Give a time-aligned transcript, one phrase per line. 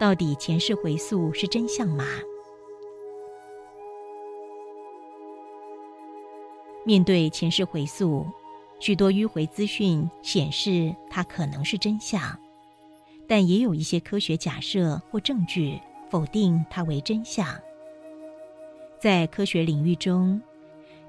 [0.00, 2.06] 到底前世回溯是真相吗？
[6.86, 8.24] 面对前世回溯，
[8.78, 12.22] 许多迂回资讯显示它可能是真相，
[13.28, 15.78] 但也有一些科学假设或证据
[16.08, 17.46] 否定它为真相。
[18.98, 20.40] 在科学领域中，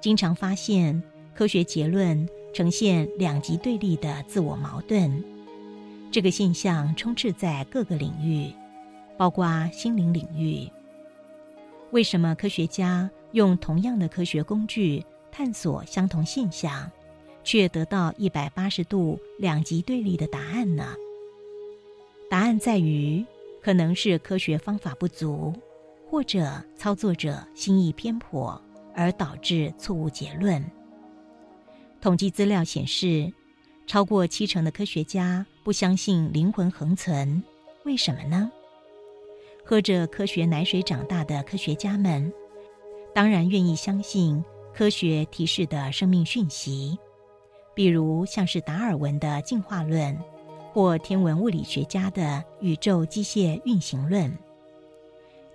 [0.00, 1.00] 经常发现
[1.32, 5.22] 科学结论呈现两极对立的自我矛盾，
[6.10, 8.52] 这个现象充斥在各个领域，
[9.20, 10.66] 包括心灵领域。
[11.90, 15.04] 为什么科学家用同样的科学工具？
[15.30, 16.90] 探索相同现象，
[17.44, 20.94] 却得到一百八十度两极对立的答案呢？
[22.30, 23.24] 答案在于，
[23.60, 25.52] 可能是科学方法不足，
[26.10, 28.58] 或者操作者心意偏颇，
[28.94, 30.64] 而导致错误结论。
[32.00, 33.30] 统计资料显示，
[33.86, 37.42] 超过七成的科学家不相信灵魂恒存。
[37.84, 38.50] 为什么呢？
[39.70, 42.32] 喝着科学奶水长大的科学家们，
[43.14, 44.44] 当然愿意相信。
[44.74, 46.98] 科学提示的生命讯息，
[47.72, 50.18] 比如像是达尔文的进化论，
[50.72, 54.36] 或天文物理学家的宇宙机械运行论。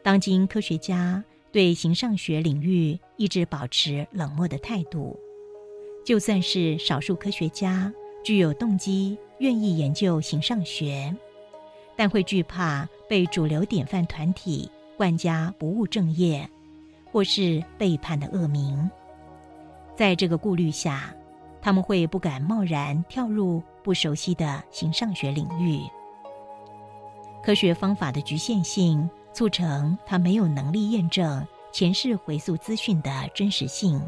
[0.00, 5.18] 当今科学家对形上学领域一直保持冷漠的态度，
[6.06, 11.12] 就算是少数科学家具有动机，愿意研究形上学，
[11.96, 16.48] 但会惧怕被主流典范团体冠家不务正业，
[17.04, 18.90] 或是背叛的恶名。
[19.96, 21.14] 在这个顾虑下，
[21.62, 25.80] 他们会不敢贸然跳入不熟悉的形上学领域。
[27.42, 34.00] 科学方法的局限性促成他没有能力验证前世回溯资讯的真实性。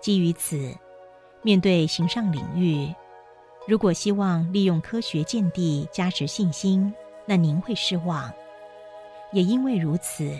[0.00, 0.74] 基于此，
[1.42, 2.94] 面对形上领域，
[3.66, 6.92] 如果希望利用科学见地加持信心，
[7.30, 8.28] 那您会失望。
[9.30, 10.36] 也因为如此，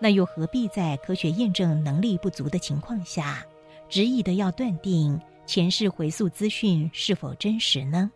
[0.00, 3.46] 那又何必在科学验证能力不足的情况下？
[3.88, 8.10] 执意的要断定前世回溯资讯是否真实呢？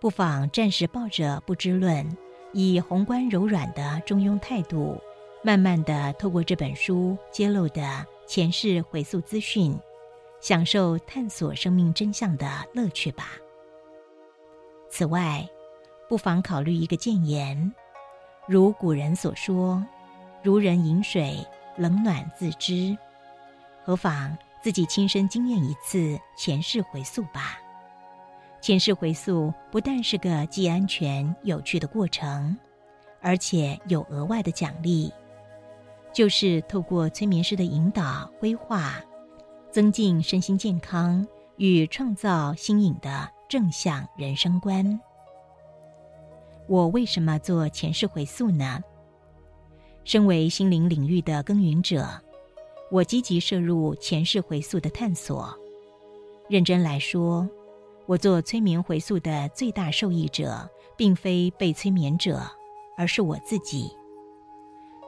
[0.00, 2.04] 不妨暂时抱着不知论，
[2.52, 5.00] 以宏观柔软的中庸态度，
[5.44, 9.78] 慢慢的透过这本书揭露的前世回溯资讯，
[10.40, 13.36] 享受探索生命真相的乐趣吧。
[14.90, 15.48] 此外，
[16.12, 17.72] 不妨考虑一个谏言，
[18.46, 19.82] 如古人所说
[20.44, 21.38] ：“如人饮水，
[21.78, 22.94] 冷暖自知。”
[23.82, 24.36] 何妨？
[24.60, 27.58] 自己亲身经验一次前世回溯吧。
[28.60, 32.54] 前世回溯不但是个既安全、有趣的过程，
[33.22, 35.10] 而且有额外的奖励，
[36.12, 38.96] 就是透过催眠师的引导、规划，
[39.70, 45.00] 增进身心健康与创造新颖的正向人生观。
[46.72, 48.80] 我为什么做前世回溯呢？
[50.04, 52.08] 身为心灵领域的耕耘者。
[52.90, 55.54] 我积极摄入前世回溯的探索。
[56.48, 57.46] 认真来说，
[58.06, 60.66] 我做催眠回溯的最大受益者，
[60.96, 62.40] 并非被催眠者，
[62.96, 63.90] 而是我自己。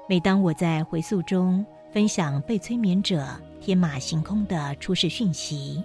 [0.06, 3.26] 每当我在回溯中分享被催眠者
[3.58, 5.82] 天马行空的初始讯息，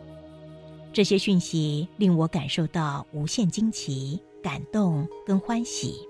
[0.92, 6.08] 这些讯息令我感受到无限惊奇、感动跟欢喜，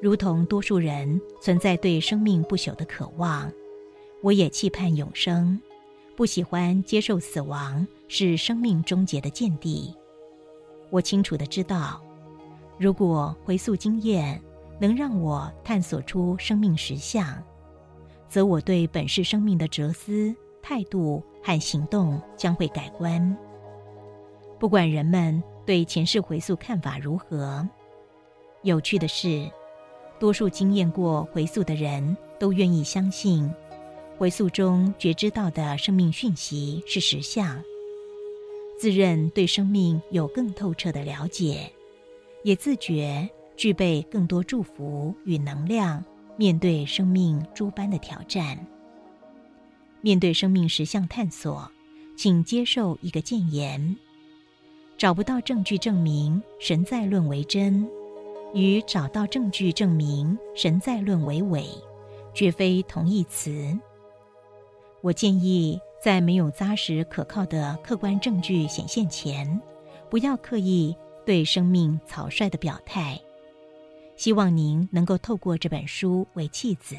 [0.00, 3.50] 如同多数人存在对生命不朽的渴望。
[4.22, 5.60] 我也期盼永生，
[6.14, 9.94] 不喜欢接受死亡是生命终结的见地。
[10.90, 12.02] 我清楚的知道，
[12.78, 14.40] 如果回溯经验
[14.80, 17.42] 能让我探索出生命实相，
[18.28, 23.36] 则我对本世生命的哲思、态度和行动将会改观。
[24.58, 27.66] 不管人们对前世回溯看法如何，
[28.62, 29.48] 有趣的是，
[30.18, 33.48] 多数经验过回溯的人都愿意相信。
[34.18, 37.62] 回溯中觉知到的生命讯息是实相，
[38.78, 41.70] 自认对生命有更透彻的了解，
[42.42, 46.04] 也自觉具备更多祝福与能量，
[46.36, 48.58] 面对生命诸般的挑战。
[50.02, 51.70] 面对生命实相探索，
[52.16, 53.96] 请接受一个谏言：
[55.00, 57.88] 找不到证据证明神在论为真，
[58.52, 61.64] 与找到证据证明神在论为伪，
[62.34, 63.50] 绝非同义词。
[65.00, 69.58] 我建议，在没有扎实可靠的客观证据显现前，
[70.10, 70.94] 不要刻意
[71.24, 73.18] 对生命草率的表态。
[74.16, 76.94] 希望您能够透过这本书为弃子，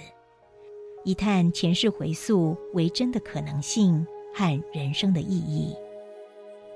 [1.04, 5.76] 一探前世回溯为真的可能性和人生的意义。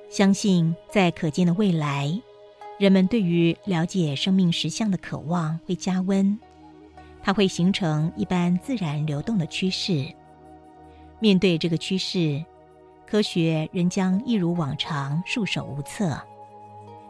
[0.09, 2.21] 相信在可见的未来，
[2.77, 6.39] 人们对于了解生命实相的渴望会加温，
[7.21, 10.05] 它会形成一般自然流动的趋势。
[11.19, 12.43] 面对这个趋势，
[13.05, 16.21] 科学仍将一如往常束手无策。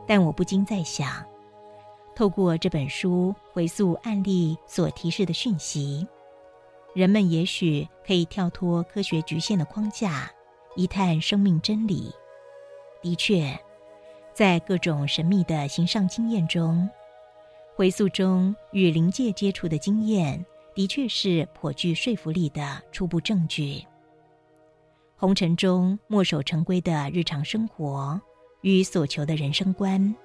[0.08, 1.24] 但我不禁在想，
[2.16, 6.08] 透过这本书回溯案例所提示的讯息，
[6.94, 10.32] 人们也许可以跳脱科学局限的框架，
[10.76, 12.12] 一探生命真理。
[13.06, 13.56] 的确。
[14.34, 16.90] 在各种神秘的形上经验中，
[17.76, 20.44] 回溯中与灵界接触的经验，
[20.74, 23.86] 的确是颇具说服力的初步证据。
[25.16, 28.20] 红尘中墨守成规的日常生活
[28.62, 30.16] 与所求的人生观，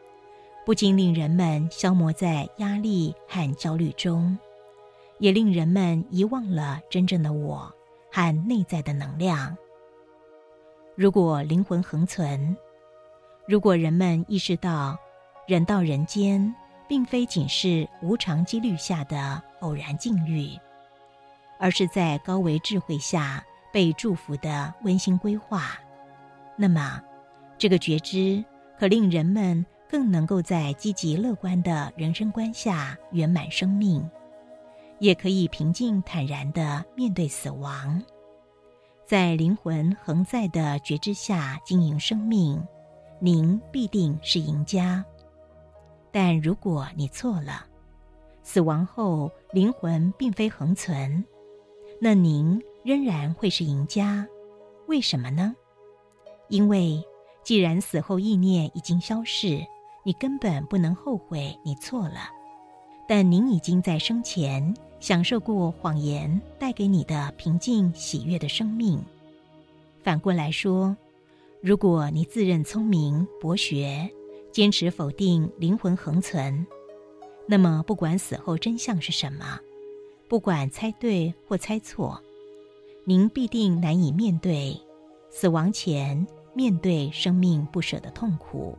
[0.64, 4.36] 不仅令人们消磨在压力和焦虑中，
[5.18, 7.70] 也令人们遗忘了真正的我
[8.10, 9.54] 和内在的能量。
[10.96, 12.56] 如果灵魂恒存，
[13.50, 14.96] 如果人们意识到，
[15.48, 16.54] 人到人间
[16.86, 20.56] 并非仅是无常几率下的偶然境遇，
[21.58, 25.72] 而是在高维智慧下被祝福的温馨规划，
[26.54, 27.02] 那么，
[27.58, 28.44] 这个觉知
[28.78, 34.08] 可令人们更能够在积极乐观的人生观下圆满生命，
[35.00, 38.00] 也可以平静坦然地面对死亡，
[39.08, 42.64] 在灵魂恒在的觉知下经营生命。
[43.22, 45.04] 您必定是赢家，
[46.10, 47.66] 但如果你错了，
[48.42, 51.22] 死亡后灵魂并非恒存，
[52.00, 54.26] 那您仍然会是赢家。
[54.86, 55.54] 为什么呢？
[56.48, 57.04] 因为
[57.44, 59.62] 既然死后意念已经消逝，
[60.02, 62.30] 你根本不能后悔你错了。
[63.06, 69.04] 但您已经在生前享受过谎言带给你的平静喜悦的生命。
[70.02, 70.96] 反过来说。
[71.62, 74.10] 如果你自认聪明博学，
[74.50, 76.66] 坚持否定灵魂恒存，
[77.46, 79.60] 那么不管死后真相是什么，
[80.26, 82.18] 不管猜对或猜错，
[83.04, 84.74] 您必定难以面对
[85.28, 88.78] 死亡前面对生命不舍的痛苦。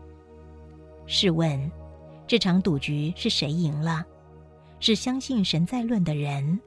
[1.05, 1.71] 试问，
[2.25, 4.03] 这场赌局是谁赢了？
[4.79, 6.59] 是相信神在论的人，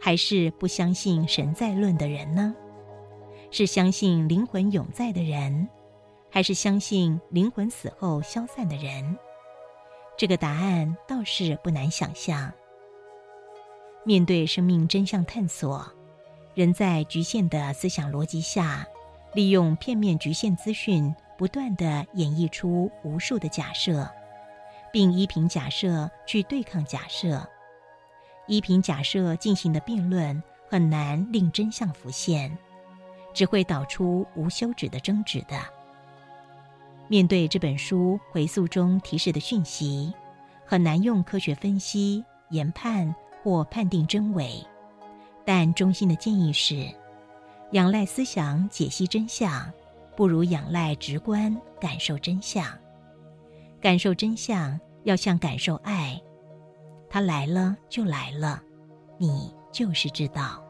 [0.00, 2.52] 还是不相信神在论的人呢？
[3.50, 5.68] 是相信灵魂永在的人，
[6.30, 9.18] 还是相信灵魂死后消散的人？
[10.16, 12.52] 这个答案倒是不难想象。
[14.04, 15.84] 面对生命真相探索，
[16.54, 18.86] 人在局限的思想逻辑下，
[19.34, 24.08] 利用片面局限资讯，不断的演绎出无数的假设，
[24.92, 27.44] 并依凭假设去对抗假设。
[28.46, 32.56] 依凭假设进行的辩论，很难令真相浮现。
[33.32, 35.58] 只会导出无休止的争执的。
[37.08, 40.12] 面对这本书回溯中提示的讯息，
[40.64, 44.64] 很难用科学分析、研判或判定真伪。
[45.44, 46.86] 但中心的建议是：
[47.72, 49.68] 仰赖思想解析真相，
[50.16, 52.64] 不如仰赖直观感受真相。
[53.80, 56.20] 感受真相要像感受爱，
[57.08, 58.62] 它来了就来了，
[59.18, 60.62] 你就是知道。